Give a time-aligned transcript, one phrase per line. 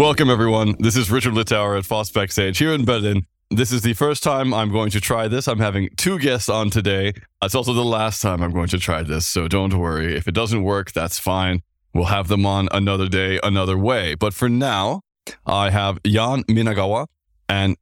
[0.00, 0.76] Welcome, everyone.
[0.78, 3.26] This is Richard Littauer at FOSS Backstage here in Berlin.
[3.50, 5.46] This is the first time I'm going to try this.
[5.46, 7.12] I'm having two guests on today.
[7.42, 10.16] It's also the last time I'm going to try this, so don't worry.
[10.16, 11.60] If it doesn't work, that's fine.
[11.92, 14.14] We'll have them on another day, another way.
[14.14, 15.02] But for now,
[15.44, 17.06] I have Yan Minagawa
[17.46, 17.76] and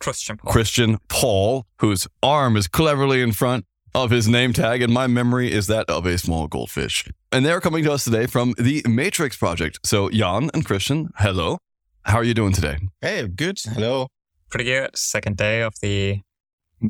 [0.00, 0.50] Christian Paul.
[0.50, 5.52] Christian Paul, whose arm is cleverly in front of his name tag, and my memory
[5.52, 7.04] is that of a small goldfish.
[7.30, 9.78] And they're coming to us today from the Matrix Project.
[9.84, 11.58] So, Yan and Christian, hello.
[12.02, 12.78] How are you doing today?
[13.00, 13.58] Hey, good.
[13.64, 14.08] Hello.
[14.50, 14.96] Pretty good.
[14.96, 16.20] Second day of the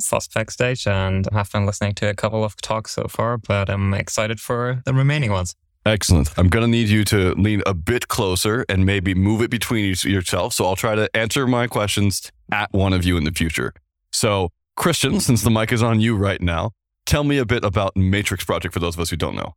[0.02, 3.68] FOSS stage, and I have been listening to a couple of talks so far, but
[3.70, 5.54] I'm excited for the remaining ones.
[5.86, 6.30] Excellent.
[6.38, 9.84] I'm going to need you to lean a bit closer and maybe move it between
[9.84, 10.54] you- yourself.
[10.54, 13.74] So I'll try to answer my questions at one of you in the future.
[14.10, 16.70] So, Christian, since the mic is on you right now,
[17.06, 19.54] tell me a bit about Matrix Project for those of us who don't know.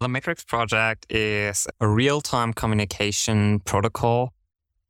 [0.00, 4.32] The Matrix project is a real time communication protocol.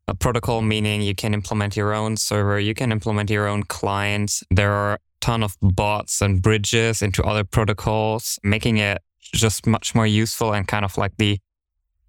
[0.07, 4.41] A protocol meaning you can implement your own server, you can implement your own client.
[4.51, 9.95] There are a ton of bots and bridges into other protocols, making it just much
[9.97, 11.39] more useful and kind of like the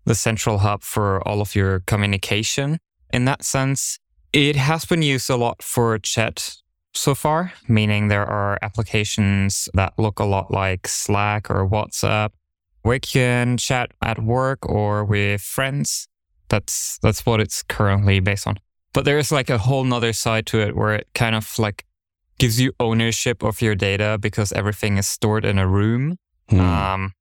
[0.06, 2.78] the central hub for all of your communication
[3.12, 4.00] in that sense.
[4.34, 6.61] It has been used a lot for chat
[6.94, 12.32] so far, meaning there are applications that look a lot like Slack or WhatsApp
[12.84, 16.08] we can chat at work or with friends.
[16.50, 18.58] That's that's what it's currently based on.
[18.94, 21.86] But there is like a whole nother side to it where it kind of like
[22.40, 26.18] gives you ownership of your data because everything is stored in a room.
[26.50, 26.60] Hmm.
[26.60, 27.14] Um,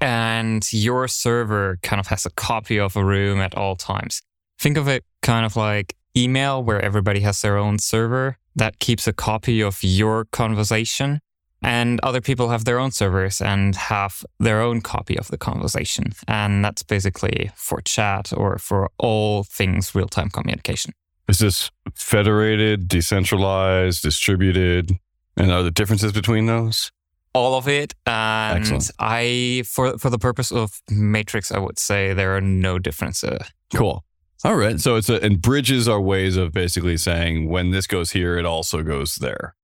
[0.00, 4.22] and your server kind of has a copy of a room at all times.
[4.58, 9.06] Think of it kind of like email where everybody has their own server that keeps
[9.06, 11.20] a copy of your conversation
[11.62, 16.12] and other people have their own servers and have their own copy of the conversation.
[16.26, 20.92] And that's basically for chat or for all things real time communication.
[21.28, 24.92] Is this federated, decentralized, distributed?
[25.36, 26.90] And are there differences between those?
[27.34, 27.94] All of it.
[28.06, 28.90] And Excellent.
[28.98, 33.38] I, for, for the purpose of Matrix, I would say there are no differences.
[33.72, 34.04] Cool.
[34.44, 34.80] All right.
[34.80, 38.46] So it's a, and bridges are ways of basically saying when this goes here, it
[38.46, 39.54] also goes there.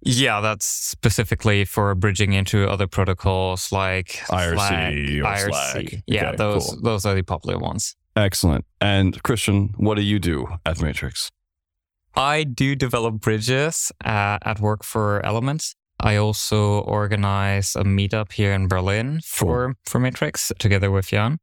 [0.00, 5.72] Yeah, that's specifically for bridging into other protocols like IRC Slack, or IRC.
[5.72, 6.02] Slack.
[6.06, 6.80] Yeah, Okay, those cool.
[6.82, 7.96] those are the popular ones.
[8.14, 8.64] Excellent.
[8.80, 11.30] And Christian, what do you do at Matrix?
[12.14, 15.74] I do develop bridges uh, at work for Elements.
[16.00, 21.38] I also organize a meetup here in Berlin for, for Matrix together with Yan.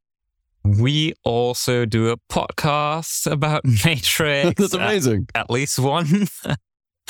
[0.66, 4.54] We also do a podcast about Matrix.
[4.58, 5.28] That's uh, amazing.
[5.34, 6.26] at least one.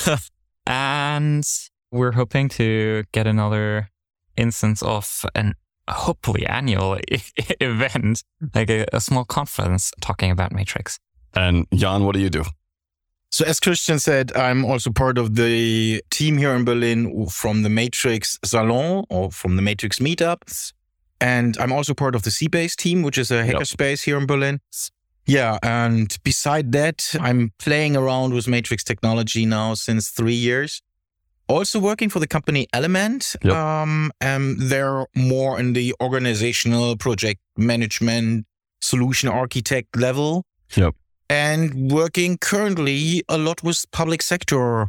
[0.67, 1.43] and
[1.91, 3.89] we're hoping to get another
[4.35, 5.55] instance of an
[5.89, 6.99] hopefully annual
[7.59, 8.23] event,
[8.53, 10.99] like a, a small conference talking about Matrix.
[11.33, 12.43] And Yan, what do you do?
[13.31, 17.69] So, as Christian said, I'm also part of the team here in Berlin from the
[17.69, 20.73] Matrix Salon or from the Matrix Meetups.
[21.19, 24.59] And I'm also part of the c-base team, which is a hackerspace here in Berlin.
[25.25, 25.57] Yeah.
[25.63, 30.81] And beside that, I'm playing around with Matrix technology now since three years.
[31.49, 33.35] Also working for the company Element.
[33.43, 33.53] Yep.
[33.53, 38.45] Um, and they're more in the organizational project management
[38.79, 40.45] solution architect level
[40.75, 40.93] Yep.
[41.29, 44.87] and working currently a lot with public sector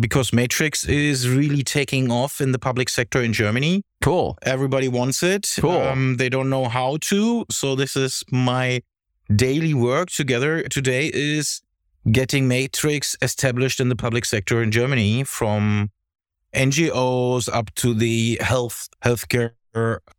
[0.00, 3.82] because Matrix is really taking off in the public sector in Germany.
[4.02, 4.38] Cool.
[4.42, 5.54] Everybody wants it.
[5.58, 5.72] Cool.
[5.72, 7.44] Um, they don't know how to.
[7.50, 8.82] So this is my
[9.34, 11.60] daily work together today is
[12.10, 15.90] getting Matrix established in the public sector in Germany from
[16.54, 19.52] NGOs up to the health healthcare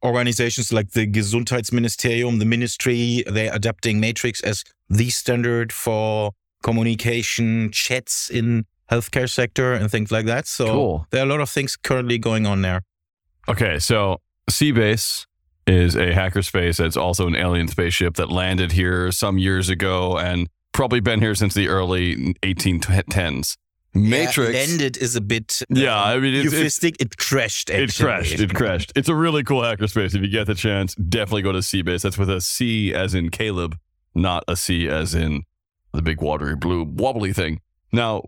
[0.04, 3.24] organizations like the Gesundheitsministerium, the ministry.
[3.26, 10.26] They're adapting Matrix as the standard for communication chats in healthcare sector and things like
[10.26, 10.48] that.
[10.48, 11.08] So Cool.
[11.12, 12.82] there are a lot of things currently going on there.
[13.48, 13.80] Okay.
[13.80, 15.26] So c-base
[15.68, 20.48] is a hackerspace that's also an alien spaceship that landed here some years ago and
[20.72, 23.56] probably been here since the early 1810s.
[23.94, 24.54] Matrix.
[24.54, 26.96] Yeah, landed is a bit uh, Yeah, I mean, it's- euphemistic.
[27.00, 27.70] It crashed.
[27.72, 28.40] It crashed.
[28.40, 28.94] It crashed.
[28.96, 30.14] It's a really cool hackerspace.
[30.16, 32.04] If you get the chance, definitely go to c-base.
[32.04, 33.78] That's with a C as in Caleb,
[34.14, 35.44] not a C as in
[35.94, 37.62] the big watery blue wobbly thing.
[37.92, 38.24] Now,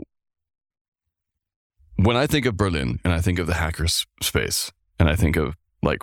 [2.06, 5.36] when I think of Berlin and I think of the hackers space and I think
[5.36, 6.02] of like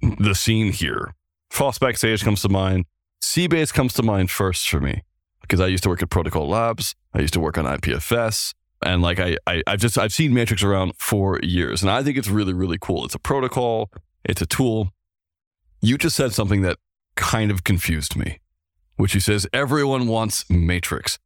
[0.00, 1.14] the scene here,
[1.50, 2.86] FOSS Backstage comes to mind.
[3.20, 5.02] c-base comes to mind first for me
[5.40, 6.94] because I used to work at Protocol Labs.
[7.14, 8.54] I used to work on IPFS.
[8.84, 12.18] And like I, I I've just I've seen Matrix around for years, and I think
[12.18, 13.04] it's really really cool.
[13.04, 13.90] It's a protocol,
[14.24, 14.90] it's a tool.
[15.80, 16.78] You just said something that
[17.14, 18.40] kind of confused me.
[18.96, 21.18] which he says everyone wants Matrix.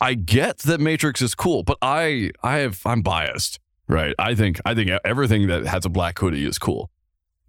[0.00, 3.58] I get that Matrix is cool, but I I have I'm biased,
[3.88, 4.14] right?
[4.18, 6.90] I think I think everything that has a black hoodie is cool.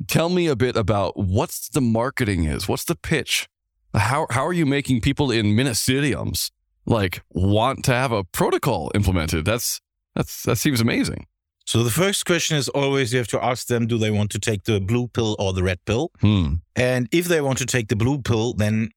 [0.07, 2.67] Tell me a bit about what's the marketing is.
[2.67, 3.47] What's the pitch?
[3.93, 6.51] How how are you making people in ministeriums
[6.85, 9.45] like want to have a protocol implemented?
[9.45, 9.79] That's
[10.15, 11.27] that's that seems amazing.
[11.65, 14.39] So the first question is always you have to ask them, do they want to
[14.39, 16.11] take the blue pill or the red pill?
[16.19, 16.55] Hmm.
[16.75, 18.89] And if they want to take the blue pill, then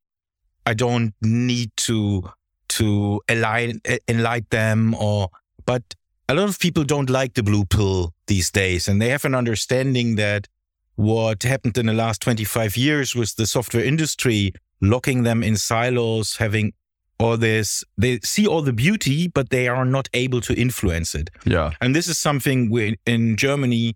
[0.67, 2.31] I don't need to
[2.79, 5.29] to align enlighten them or
[5.67, 5.82] but
[6.29, 9.35] a lot of people don't like the blue pill these days and they have an
[9.35, 10.49] understanding that
[10.97, 16.37] what happened in the last 25 years with the software industry locking them in silos
[16.37, 16.73] having
[17.19, 21.31] all this they see all the beauty but they are not able to influence it
[21.44, 21.71] Yeah.
[21.81, 23.94] and this is something we in Germany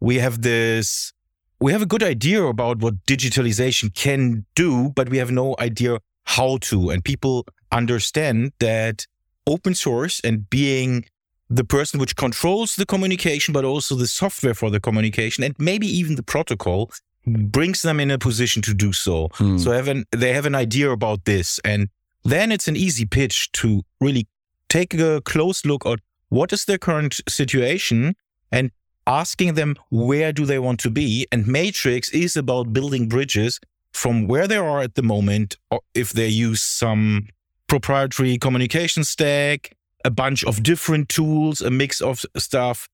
[0.00, 1.12] we have this
[1.60, 5.98] we have a good idea about what digitalization can do, but we have no idea
[6.22, 6.90] how to.
[6.90, 9.06] And people understand that
[9.46, 11.04] open source and being
[11.50, 15.86] the person which controls the communication, but also the software for the communication, and maybe
[15.86, 16.90] even the protocol,
[17.26, 19.28] brings them in a position to do so.
[19.34, 19.58] Hmm.
[19.58, 21.58] So have an, they have an idea about this.
[21.64, 21.88] And
[22.24, 24.26] then it's an easy pitch to really
[24.68, 28.14] take a close look at what is their current situation
[28.52, 28.70] and
[29.06, 31.26] asking them where do they want to be.
[31.32, 33.60] And Matrix is about building bridges
[33.92, 37.28] from where they are at the moment, or if they use some
[37.68, 42.88] proprietary communication stack, a bunch of different tools, a mix of stuff,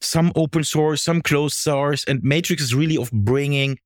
[0.00, 2.04] some open source, some closed source.
[2.04, 3.78] And Matrix is really of bringing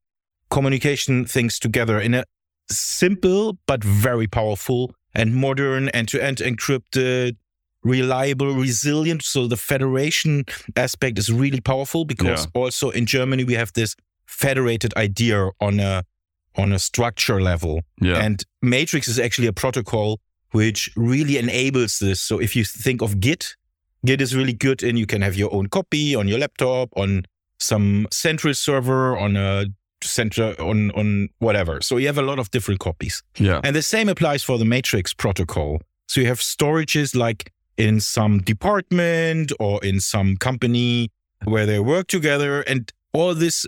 [0.50, 2.24] communication things together in a
[2.70, 7.36] simple but very powerful and modern end-to-end encrypted
[7.82, 10.44] reliable resilient so the federation
[10.76, 13.94] aspect is really powerful because also in germany we have this
[14.26, 16.02] federated idea on a
[16.56, 18.16] on a structure level Yeah.
[18.16, 20.18] and matrix is actually a protocol
[20.52, 23.56] which really enables this so if you think of git
[24.04, 27.24] git is really good and you can have your own copy on your laptop on
[27.58, 29.66] some central server on a
[30.02, 33.60] center on on whatever so you have a lot of different copies yeah.
[33.64, 35.80] and the same applies for the Matrix protocol.
[36.06, 41.10] So you have storages like in some department or in some company
[41.44, 42.62] where they work together.
[42.62, 43.66] And all this,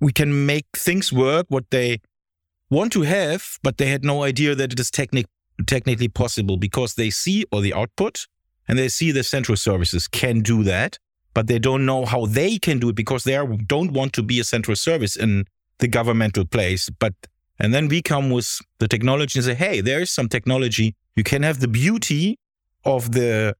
[0.00, 2.00] we can make things work what they
[2.70, 5.26] want to have, but they had no idea that it is technic-
[5.66, 8.26] technically possible because they see all the output
[8.68, 10.98] and they see the central services can do that,
[11.34, 14.22] but they don't know how they can do it because they are, don't want to
[14.22, 15.44] be a central service in
[15.78, 16.90] the governmental place.
[16.90, 17.14] But
[17.58, 20.94] and then we come with the technology and say, hey, there is some technology.
[21.14, 22.38] You can have the beauty
[22.84, 23.54] of the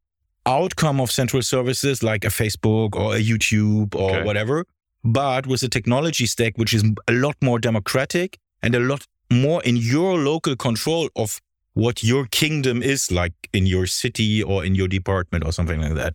[0.44, 4.22] outcome of central services like a Facebook or a YouTube or Okay.
[4.24, 4.64] whatever,
[5.02, 9.62] but with a technology stack which is a lot more democratic and a lot more
[9.64, 11.40] in your local control of
[11.82, 15.94] what your kingdom is like in your city or in your department or something like
[15.94, 16.14] that.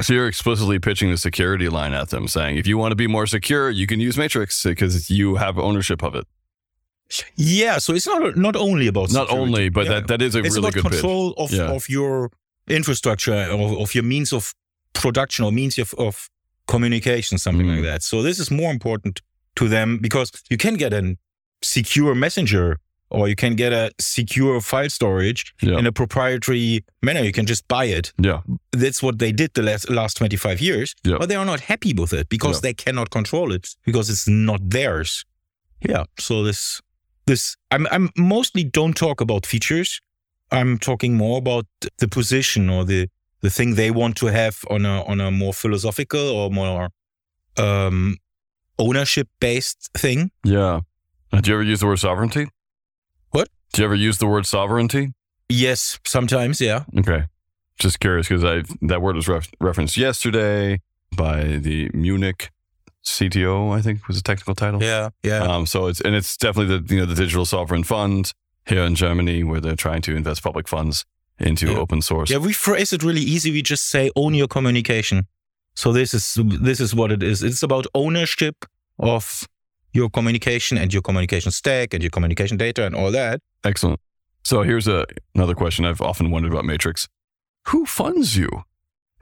[0.00, 3.06] So you're explicitly pitching the security line at them, saying if you want to be
[3.06, 6.26] more secure, you can use Matrix because you have ownership of it.
[7.36, 9.42] Yeah, so it's not not only about Not security.
[9.42, 9.92] only, but Yeah.
[9.94, 10.92] that, that is a it's really good pitch.
[10.92, 11.70] control of, Yeah.
[11.76, 12.30] of your
[12.68, 14.52] infrastructure of, of your means of
[14.92, 16.28] production or means of, of
[16.66, 17.74] communication something Mm.
[17.76, 19.22] like that so this is more important
[19.54, 21.16] to them because you can get a
[21.62, 22.78] secure messenger
[23.10, 25.78] or you can get a secure file storage Yeah.
[25.78, 28.40] in a proprietary manner you can just buy it Yeah.
[28.72, 31.18] that's what they did the last, last 25 years Yeah.
[31.18, 32.62] but they are not happy with it because Yeah.
[32.62, 35.24] they cannot control it because it's not theirs
[35.80, 36.80] yeah so this
[37.26, 40.00] this i'm i'm mostly don't talk about features
[40.50, 41.66] i'm talking more about
[41.98, 43.08] the position or the
[43.42, 46.88] the thing they want to have on a on a more philosophical or more
[47.58, 48.16] um
[48.78, 50.80] ownership based thing Yeah.
[51.42, 52.46] Do you ever use the word sovereignty?
[53.76, 55.12] Do you ever use the word sovereignty?
[55.48, 57.24] yes sometimes yeah Okay.
[57.78, 60.80] Just curious because I that word was ref- referenced yesterday
[61.16, 62.50] by the Munich
[63.04, 64.82] CTO, I think was the technical title.
[64.82, 68.32] yeah yeah Um, so it's and it's definitely the you know the digital sovereign fund
[68.66, 71.04] here in Germany where they're trying to invest public funds
[71.38, 71.78] into Yeah.
[71.78, 72.30] open source.
[72.30, 73.50] Yeah, we phrase it really easy.
[73.52, 75.26] We just say own your communication.
[75.74, 77.42] So this is this is what it is.
[77.42, 78.56] It's about ownership
[78.98, 79.46] of
[79.96, 83.40] your communication and your communication stack and your communication data and all that.
[83.64, 83.98] Excellent.
[84.44, 87.08] So here's a, another question I've often wondered about Matrix.
[87.68, 88.48] Who funds you?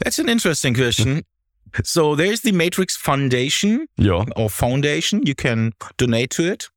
[0.00, 1.22] That's an interesting question.
[1.84, 4.24] so there's the Matrix Foundation Yeah.
[4.36, 5.24] or foundation.
[5.26, 6.68] You can donate to it.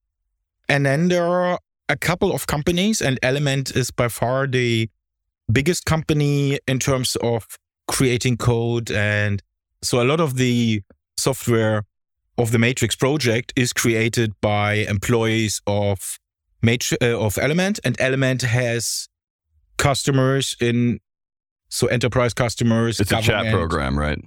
[0.69, 4.89] And then there are a couple of companies, and Element is by far the
[5.51, 7.45] biggest company in terms of
[7.87, 8.91] creating code.
[8.91, 9.41] And
[9.81, 10.81] so a lot of the
[11.17, 11.83] software
[12.37, 16.19] of the Matrix project is created by employees of
[16.61, 19.07] matri- uh, of Element, and Element has
[19.77, 20.99] customers in
[21.69, 22.99] so enterprise customers.
[22.99, 24.19] It's a chat program, right?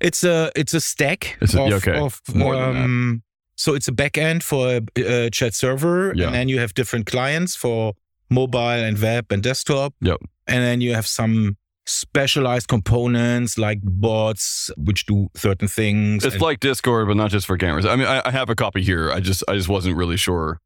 [0.00, 1.98] It's a it's a stack It's a- of, okay.
[1.98, 2.84] of More than that.
[2.84, 3.22] um,
[3.56, 6.26] so it's a backend for a, a chat server, Yeah.
[6.26, 7.94] and then you have different clients for
[8.30, 9.94] mobile and web and desktop.
[10.00, 10.18] Yep.
[10.46, 11.56] And then you have some
[11.88, 16.24] specialized components like bots which do certain things.
[16.24, 17.88] It's like Discord, but not just for gamers.
[17.88, 19.10] I mean, I, I have a copy here.
[19.10, 20.60] I just I just wasn't really sure.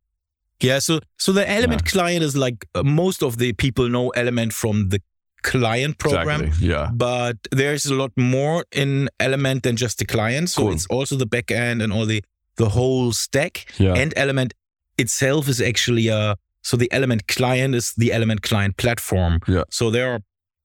[0.60, 4.52] yeah, so so the Element client is like uh, most of the people know Element
[4.52, 5.00] from the
[5.42, 6.42] client program.
[6.42, 6.68] Exactly.
[6.68, 6.90] Yeah.
[6.92, 10.50] but there's a lot more in Element than just the client.
[10.50, 10.72] So Cool.
[10.72, 12.22] it's also the backend and all the
[12.56, 13.66] the whole stack.
[13.78, 13.94] Yeah.
[13.94, 14.54] And Element
[14.98, 19.40] itself is actually a so the Element client is the Element client platform.
[19.48, 19.64] Yeah.
[19.70, 20.20] So there are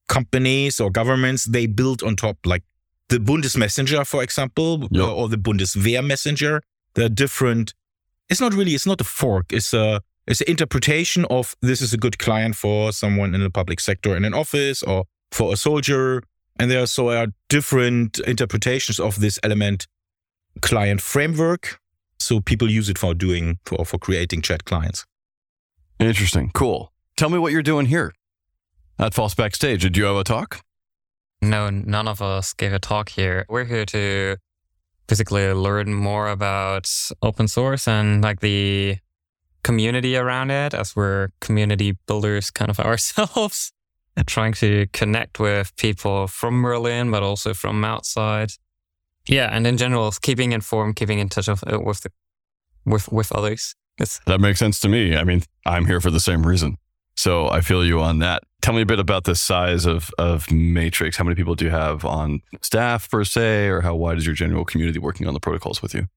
[0.08, 2.64] companies or governments they build on top like
[3.10, 5.04] the Bundesmessenger, for example, Yeah.
[5.04, 6.62] or the Bundeswehr messenger.
[6.94, 7.74] They're different.
[8.30, 8.74] It's not really.
[8.76, 9.54] It's not a fork.
[9.54, 13.50] It's a it's an interpretation of this is a good client for someone in the
[13.50, 16.22] public sector in an office or for a soldier.
[16.60, 19.88] And there are so are different interpretations of this element
[20.62, 21.80] client framework.
[22.20, 25.06] So people use it for doing for for creating chat clients.
[26.00, 26.52] Interesting.
[26.54, 26.92] Cool.
[27.16, 28.14] Tell me what you're doing here
[29.00, 29.82] at FOSS Backstage.
[29.82, 30.62] Did you have a talk?
[31.42, 33.46] No, none of us gave a talk here.
[33.48, 34.38] We're here to
[35.08, 36.90] basically learn more about
[37.22, 38.98] open source and like the
[39.64, 43.72] community around it as we're community builders kind of ourselves
[44.16, 48.52] and trying to connect with people from Berlin, but also from outside.
[49.28, 49.50] Yeah.
[49.52, 52.12] And in general, keeping informed, keeping in touch uh, with, the,
[52.86, 53.76] with, with others.
[54.00, 55.16] It's, That makes sense to me.
[55.16, 56.78] I mean, I'm here for the same reason.
[57.18, 58.44] So I feel you on that.
[58.62, 61.18] Tell me a bit about the size of, of Matrix.
[61.18, 64.36] How many people do you have on staff per se, or how wide is your
[64.36, 66.08] general community working on the protocols with you?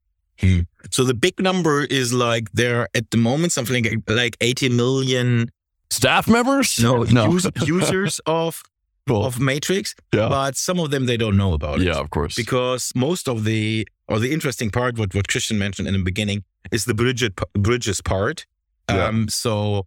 [0.91, 4.71] So the big number is like there are at the moment something like, like 80
[4.71, 5.51] million
[5.91, 6.79] Staff members?
[6.81, 7.37] no, no.
[7.37, 8.63] us- users of
[9.09, 9.25] Cool.
[9.27, 10.29] of Matrix, yeah.
[10.29, 11.87] but some of them they don't know about it.
[11.87, 12.37] Yeah, of course.
[12.37, 16.45] because most of the or the interesting part what what Christian mentioned in the beginning
[16.71, 18.47] is the bridges bridges part.
[18.89, 19.07] Yeah.
[19.07, 19.85] Um, so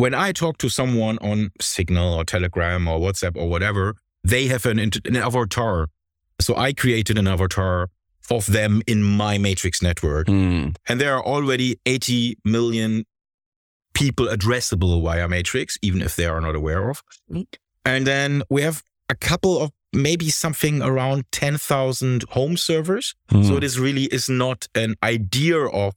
[0.00, 4.64] when I talk to someone on Signal or Telegram or WhatsApp or whatever, they have
[4.66, 5.88] an, an avatar.
[6.40, 7.88] So I created an avatar
[8.30, 10.68] of them in my Matrix network, Hmm.
[10.88, 13.04] and there are already 80 million
[13.92, 17.02] people addressable via Matrix, even if they are not aware of.
[17.84, 23.14] And then we have a couple of maybe something around 10,000 home servers.
[23.30, 23.42] Hmm.
[23.42, 25.94] So it is really is not an idea of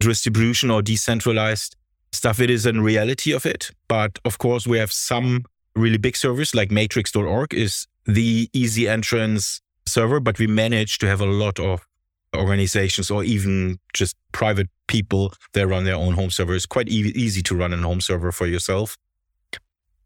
[0.00, 1.76] distribution or decentralized
[2.14, 2.40] stuff.
[2.40, 3.70] It is a reality of it.
[3.88, 5.44] But of course, we have some
[5.76, 11.20] really big servers like matrix.org is the easy entrance server, but we manage to have
[11.20, 11.86] a lot of
[12.34, 16.54] organizations or even just private people that run their own home server.
[16.54, 18.96] It's quite e- easy to run a home server for yourself.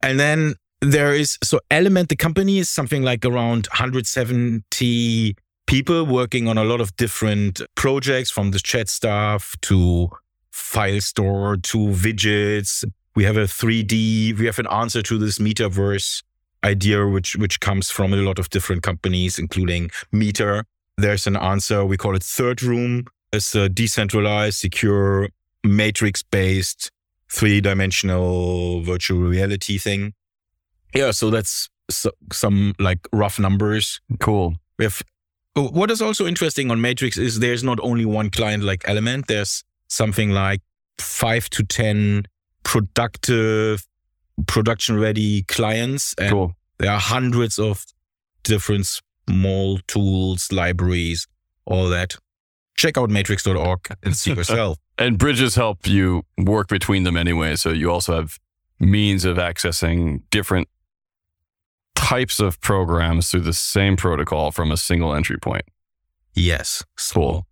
[0.03, 5.37] And then there is so Element, the company is something like around 170
[5.67, 10.09] people working on a lot of different projects from the chat stuff to
[10.59, 12.85] file store to widgets.
[13.15, 16.23] We have a 3D, we have an answer to this metaverse
[16.65, 20.65] idea, which which comes from a lot of different companies, including Meta.
[20.97, 23.07] There's an answer, we call it Third Room.
[23.33, 25.29] It's a decentralized, secure,
[25.63, 26.91] matrix-based,
[27.31, 30.15] three-dimensional virtual reality thing.
[30.95, 34.01] Yeah, so that's so, some like rough numbers.
[34.19, 34.57] cool.
[34.79, 35.03] We have
[35.57, 39.27] oh, what is also interesting on Matrix is there's not only one client like Element.
[39.29, 40.61] There's something like
[40.99, 42.25] five to ten
[42.63, 43.87] productive,
[44.47, 46.53] production-ready clients, and Cool.
[46.79, 47.85] there are hundreds of
[48.43, 48.87] different
[49.29, 51.27] small tools, libraries,
[51.65, 52.17] all that.
[52.77, 54.79] Check out matrix.org and see yourself.
[54.99, 57.57] And bridges help you work between them anyway.
[57.57, 58.39] So you also have
[58.81, 60.69] means of accessing different
[61.95, 65.65] types of programs through the same protocol from a single entry point.
[66.35, 66.85] Yes.
[67.13, 67.47] Cool.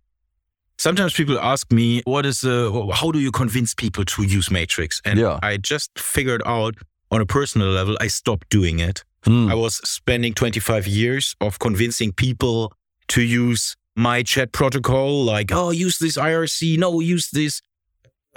[0.77, 5.01] Sometimes people ask me, what is uh, how do you convince people to use Matrix?
[5.05, 5.39] And Yeah.
[5.41, 6.75] I just figured out
[7.11, 9.03] on a personal level, I stopped doing it.
[9.23, 9.49] Hmm.
[9.49, 12.73] I was spending 25 years of convincing people
[13.07, 16.77] to use my chat protocol, like, oh, use this IRC.
[16.77, 17.61] No, use this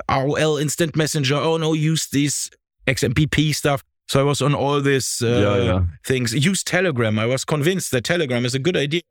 [0.09, 1.35] AOL instant messenger.
[1.37, 2.50] Oh, no, use this
[2.87, 3.85] XMPP stuff.
[4.09, 5.80] So I was on all these uh, Yeah, yeah.
[6.06, 6.32] things.
[6.35, 7.18] Use Telegram.
[7.18, 9.02] I was convinced that Telegram is a good idea.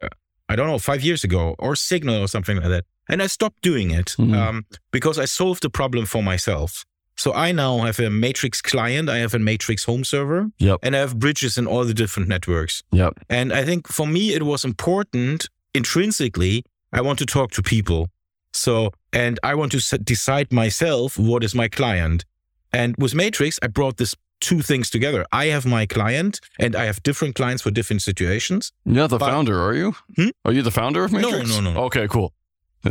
[0.50, 2.86] I don't know, five years ago, or Signal or something like that.
[3.10, 4.34] And I stopped doing it Mhm.
[4.36, 6.86] um, because I solved the problem for myself.
[7.18, 10.78] So I now have a Matrix client, I have a Matrix home server, Yep.
[10.84, 12.82] and I have bridges in all the different networks.
[12.94, 13.14] Yep.
[13.30, 16.64] And I think for me, it was important intrinsically.
[16.94, 18.08] I want to talk to people.
[18.54, 22.24] So, and I want to decide myself what is my client.
[22.72, 25.26] And with Matrix, I brought this two things together.
[25.34, 28.72] I have my client and I have different clients for different situations.
[28.86, 29.96] You're the But- founder, are you?
[30.16, 30.30] Hmm?
[30.46, 31.50] Are you the founder of Matrix?
[31.50, 31.80] no, no, no.
[31.86, 32.34] Okay, cool.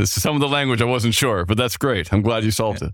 [0.04, 2.12] Some of the language I wasn't sure, but that's great.
[2.12, 2.92] I'm glad you solved it.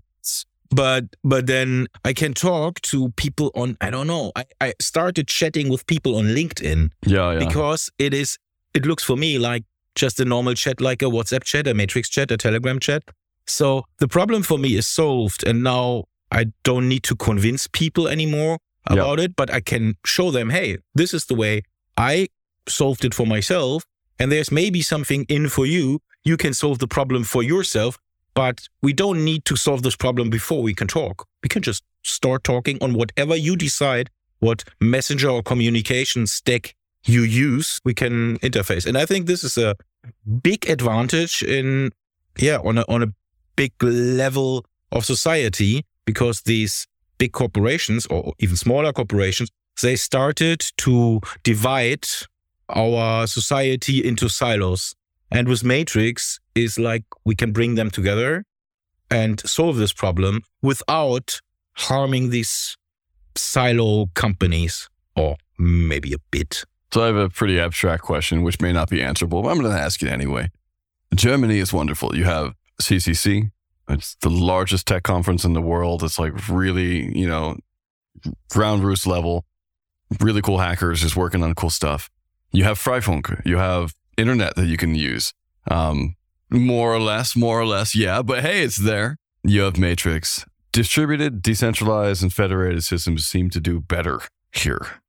[0.71, 4.31] But but then I can talk to people on I don't know.
[4.35, 7.39] I, I started chatting with people on LinkedIn Yeah, yeah.
[7.39, 8.37] because it is
[8.73, 12.09] it looks for me like just a normal chat like a WhatsApp chat, a Matrix
[12.09, 13.03] chat, a Telegram chat.
[13.45, 18.07] So the problem for me is solved and now I don't need to convince people
[18.07, 18.57] anymore
[18.89, 18.93] Yeah.
[18.93, 21.61] about it, but I can show them, hey, this is the way
[21.95, 22.27] I
[22.67, 23.83] solved it for myself
[24.19, 25.99] and there's maybe something in for you.
[26.25, 27.97] You can solve the problem for yourself,
[28.33, 31.27] but we don't need to solve this problem before we can talk.
[31.43, 37.21] We can just start talking on whatever you decide, what messenger or communication stack you
[37.21, 38.85] use, we can interface.
[38.85, 39.75] And I think this is a
[40.41, 41.91] big advantage in,
[42.37, 43.07] yeah, on a, on a
[43.55, 49.49] big level of society because these big corporations or even smaller corporations,
[49.81, 52.07] they started to divide
[52.69, 54.95] our society into silos.
[55.31, 58.45] And with Matrix is like we can bring them together
[59.09, 61.39] and solve this problem without
[61.73, 62.77] harming these
[63.35, 66.63] silo companies or maybe a bit.
[66.91, 69.71] So I have a pretty abstract question, which may not be answerable, but I'm going
[69.71, 70.49] to ask it anyway.
[71.13, 72.15] Germany is wonderful.
[72.15, 73.51] You have CCC.
[73.89, 76.03] It's the largest tech conference in the world.
[76.03, 77.57] It's like really, you know,
[78.49, 79.45] ground roost level.
[80.19, 82.09] Really cool hackers just working on cool stuff.
[82.51, 83.45] You have Freifunk.
[83.45, 85.33] You have internet that you can use.
[85.69, 86.15] Um,
[86.49, 88.21] more or less, more or less, yeah.
[88.21, 89.17] But hey, it's there.
[89.43, 90.45] You have Matrix.
[90.71, 95.01] Distributed, decentralized, and federated systems seem to do better here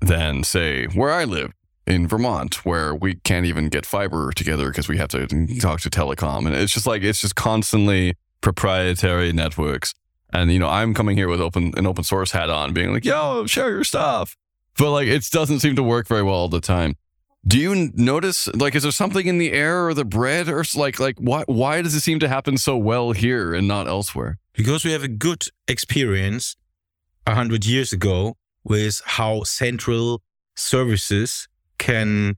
[0.00, 1.52] than, say, where I live
[1.86, 5.26] in Vermont, where we can't even get fiber together because we have to
[5.60, 6.46] talk to telecom.
[6.46, 9.94] And it's just like, it's just constantly proprietary networks.
[10.32, 13.04] And, you know, I'm coming here with open an open source hat on, being like,
[13.04, 14.36] yo, share your stuff.
[14.76, 16.96] But like, it doesn't seem to work very well all the time.
[17.46, 20.98] Do you notice, like, is there something in the air or the bread or like,
[20.98, 24.38] like, why, why does it seem to happen so well here and not elsewhere?
[24.52, 26.56] Because we have a good experience
[27.26, 30.22] a hundred years ago with how central
[30.56, 31.46] services
[31.78, 32.36] can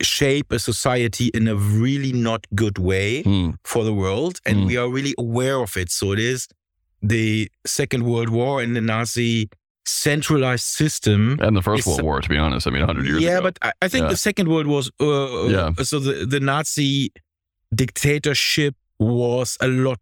[0.00, 3.50] shape a society in a really not good way Hmm.
[3.64, 4.38] for the world.
[4.46, 4.66] And Mm.
[4.68, 5.90] we are really aware of it.
[5.90, 6.46] So it is
[7.02, 9.48] the Second World War and the Nazi
[9.88, 11.38] centralized system.
[11.40, 12.66] And the First World War, to be honest.
[12.66, 13.42] I mean, 100 years yeah, ago.
[13.42, 14.10] but I, I think Yeah.
[14.10, 15.72] the Second World was uh, Yeah.
[15.82, 17.10] so the, the Nazi
[17.74, 19.98] dictatorship was a lot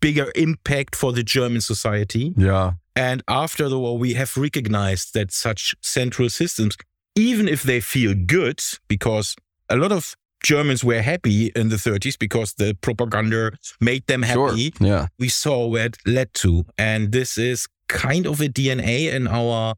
[0.00, 2.32] bigger impact for the German society.
[2.36, 2.72] yeah.
[2.94, 6.76] And after the war, we have recognized that such central systems,
[7.14, 9.34] even if they feel good, because
[9.70, 14.48] a lot of Germans were happy in the 30s because the propaganda made them Sure.
[14.50, 14.74] happy.
[14.80, 15.06] Yeah.
[15.18, 16.64] We saw where it led to.
[16.76, 19.74] And this is kind of a DNA in our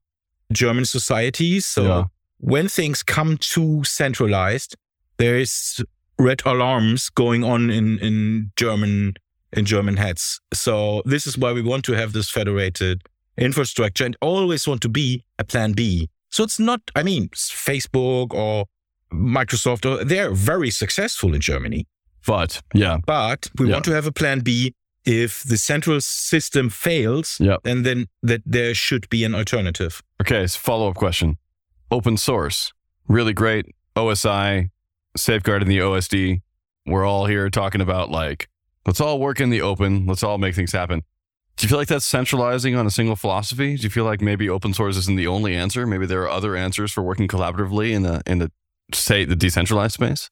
[0.52, 1.60] German society.
[1.60, 2.04] So Yeah.
[2.38, 4.76] when things come too centralized,
[5.18, 5.82] there is
[6.18, 9.14] red alarms going on in, in German
[9.56, 10.40] in German heads.
[10.52, 13.02] So this is why we want to have this federated
[13.38, 16.08] infrastructure and always want to be a plan B.
[16.30, 18.66] So it's not, I mean, Facebook or
[19.12, 21.86] Microsoft, or they're very successful in Germany,
[22.26, 22.98] But yeah.
[23.06, 23.74] but we Yeah.
[23.74, 24.74] want to have a plan B.
[25.04, 27.60] If the central system fails, Yep.
[27.66, 30.02] and then that there should be an alternative.
[30.20, 31.36] Okay, so follow up question.
[31.90, 32.72] Open source,
[33.08, 33.66] really great.
[33.96, 34.70] OSI,
[35.16, 36.40] safeguarding the OSD.
[36.86, 38.48] We're all here talking about like,
[38.86, 40.06] let's all work in the open.
[40.06, 41.02] Let's all make things happen.
[41.56, 43.76] Do you feel like that's centralizing on a single philosophy?
[43.76, 45.86] Do you feel like maybe open source isn't the only answer?
[45.86, 48.50] Maybe there are other answers for working collaboratively in the in the
[48.92, 50.30] say the decentralized space.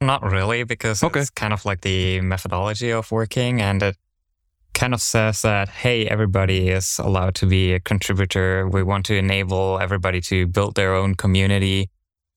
[0.00, 1.20] Not really, because Okay.
[1.20, 3.96] it's kind of like the methodology of working, and it
[4.74, 8.68] kind of says that hey, everybody is allowed to be a contributor.
[8.68, 11.88] We want to enable everybody to build their own community,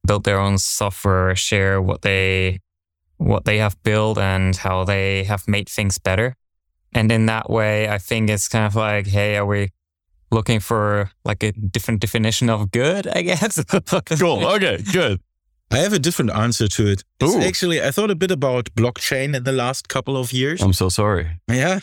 [0.08, 2.60] build their own software, share what they
[3.18, 6.36] what they have built and how they have made things better.
[6.94, 9.70] And in that way, I think it's kind of like, hey, are we
[10.32, 13.06] looking for like a different definition of good?
[13.08, 13.62] I guess.
[14.18, 14.46] Cool.
[14.48, 14.82] Okay.
[14.94, 15.20] Good.
[15.72, 17.04] I have a different answer to it.
[17.20, 20.62] It's actually, I thought a bit about blockchain in the last couple of years.
[20.62, 21.40] I'm so sorry.
[21.48, 21.80] yeah.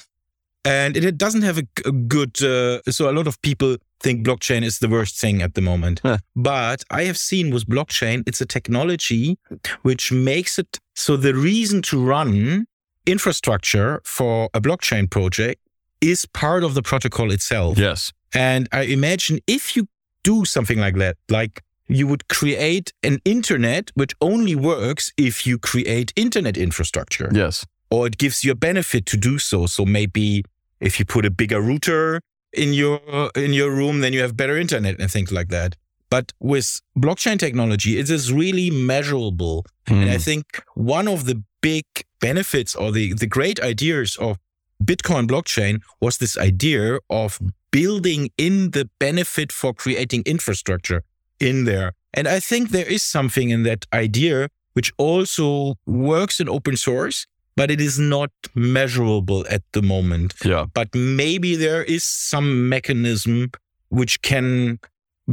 [0.64, 4.64] And it, it doesn't have a good, uh, so a lot of people think blockchain
[4.64, 6.01] is the worst thing at the moment.
[6.03, 6.18] Huh.
[6.35, 9.38] But I have seen with blockchain, it's a technology
[9.83, 12.66] which makes it so the reason to run
[13.07, 15.61] infrastructure for a blockchain project
[16.01, 17.79] is part of the protocol itself.
[17.79, 18.12] Yes.
[18.35, 19.87] And I imagine if you
[20.25, 25.59] do something like that, like you would create an internet which only works if you
[25.59, 27.31] create internet infrastructure.
[27.33, 27.64] Yes.
[27.90, 29.66] or it gives you a benefit to do so.
[29.66, 30.44] So maybe
[30.81, 32.20] if you put a bigger router
[32.53, 33.01] in your
[33.35, 35.77] in your room, then you have better internet and things like that.
[36.11, 39.64] But with blockchain technology, it is really measurable.
[39.88, 39.94] Hmm.
[40.03, 40.44] And I think
[40.75, 41.85] one of the big
[42.20, 44.38] benefits or the, the great ideas of
[44.83, 47.38] Bitcoin blockchain was this idea of
[47.70, 51.03] building in the benefit for creating infrastructure
[51.40, 51.92] in there.
[52.14, 57.27] And I think there is something in that idea which also works in open source,
[57.57, 60.35] but it is not measurable at the moment.
[60.44, 60.66] yeah.
[60.72, 63.51] But maybe there is some mechanism
[63.88, 64.79] which can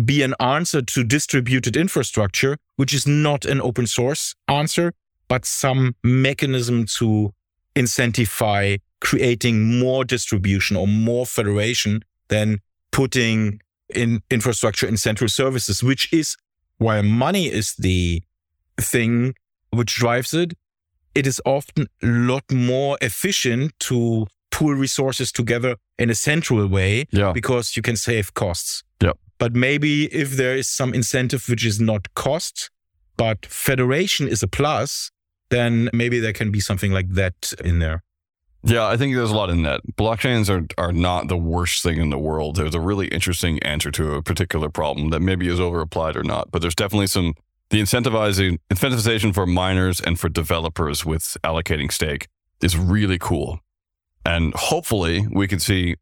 [0.06, 4.94] be an answer to distributed infrastructure, which is not an open source answer,
[5.28, 7.34] but some mechanism to
[7.76, 12.60] incentivize creating more distribution or more federation than
[12.92, 13.60] putting
[13.96, 16.36] in infrastructure and central services, which is
[16.78, 18.22] while money is the
[18.80, 19.36] thing
[19.72, 20.54] which drives it,
[21.16, 27.06] it is often a lot more efficient to pool resources together in a central way
[27.12, 27.32] Yeah.
[27.34, 28.84] because you can save costs.
[29.02, 29.18] Yep.
[29.38, 32.70] But maybe if there is some incentive which is not cost,
[33.18, 35.12] but federation is a plus,
[35.50, 38.04] then maybe there can be something like that in there.
[38.66, 39.82] Yeah, I think there's a lot in that.
[39.98, 42.56] Blockchains are are not the worst thing in the world.
[42.56, 46.24] There's a really interesting answer to a particular problem that maybe is over applied or
[46.24, 46.50] not.
[46.50, 47.34] But there's definitely some
[47.70, 52.28] the incentivizing incentivization for miners and for developers with allocating stake
[52.62, 53.60] is really cool.
[54.26, 55.98] And hopefully we can see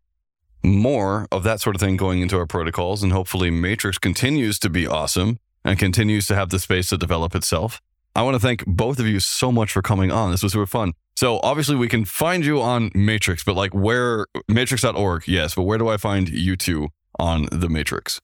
[0.64, 3.02] more of that sort of thing going into our protocols.
[3.02, 7.34] And hopefully Matrix continues to be awesome and continues to have the space to develop
[7.36, 7.82] itself.
[8.16, 10.32] I want to thank both of you so much for coming on.
[10.32, 10.94] This was super fun.
[11.16, 15.78] So obviously we can find you on Matrix, but like where matrix.org, yes, but where
[15.78, 18.20] do I find you two on the Matrix?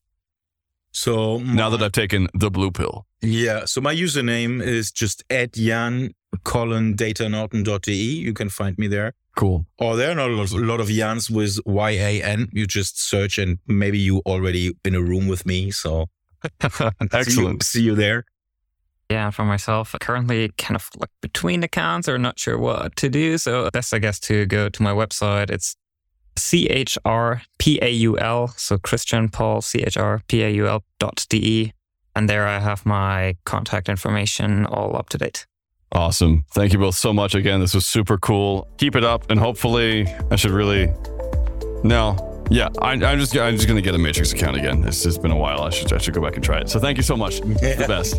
[0.91, 3.05] So Now that I've taken the blue pill.
[3.21, 3.65] Yeah.
[3.65, 6.11] So my username is just at Yan
[6.43, 7.93] Colin datanorton.de.
[7.93, 9.13] You can find me there.
[9.35, 9.67] Cool.
[9.77, 12.49] Or there are not a lot, a lot of Yans with Y A N.
[12.51, 15.69] You just search and maybe you already in a room with me.
[15.69, 16.07] So
[17.13, 17.27] Excellent.
[17.29, 18.25] See you, see you there.
[19.09, 23.37] Yeah, for myself, currently kind of like between accounts or not sure what to do.
[23.37, 25.49] So best, I guess, to go to my website.
[25.49, 25.75] It's
[26.35, 28.49] C H R P A U L.
[28.49, 31.73] So Christian Paul, C H R P A U L dot D E.
[32.15, 35.45] And there I have my contact information all up to date.
[35.91, 36.43] Awesome.
[36.51, 37.61] Thank you both so much again.
[37.61, 38.67] This was super cool.
[38.77, 40.91] Keep it up and hopefully I should really
[41.83, 42.45] No.
[42.49, 44.83] Yeah, I, I'm just I'm just gonna get a Matrix account again.
[44.85, 45.61] It's just been a while.
[45.61, 46.69] I should I should go back and try it.
[46.69, 47.39] So thank you so much.
[47.41, 48.15] The best.